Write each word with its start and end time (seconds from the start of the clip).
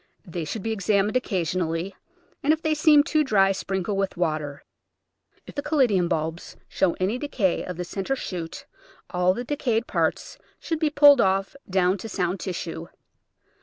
They 0.25 0.45
should 0.45 0.63
be 0.63 0.71
examined 0.71 1.15
occasionally, 1.15 1.93
and 2.41 2.51
if 2.53 2.63
they 2.63 2.73
seem 2.73 3.03
too 3.03 3.23
dry 3.23 3.51
sprinkle 3.51 3.95
with 3.95 4.17
water. 4.17 4.63
If 5.45 5.53
the 5.53 5.61
Caladium 5.61 6.09
bulbs 6.09 6.57
show 6.67 6.93
any 6.93 7.19
decay 7.19 7.63
of 7.63 7.77
the 7.77 7.83
centre 7.83 8.15
shoot 8.15 8.65
all 9.11 9.35
the 9.35 9.43
decayed 9.43 9.85
parts 9.85 10.39
should 10.59 10.79
be 10.79 10.89
pulled 10.89 11.21
off 11.21 11.55
down 11.69 11.99
to 11.99 12.09
sound 12.09 12.39
tissue. 12.39 12.87